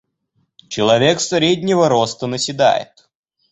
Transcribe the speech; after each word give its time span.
Человек 0.67 1.19
среднего 1.19 1.87
роста 1.87 2.25
наседает. 2.25 3.07